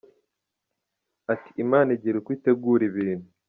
Ati” 1.33 1.51
Imana 1.63 1.89
igira 1.95 2.15
uko 2.17 2.29
itegura 2.37 2.83
ibintu. 2.89 3.27